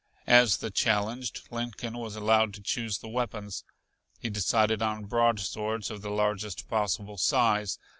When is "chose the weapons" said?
2.63-3.63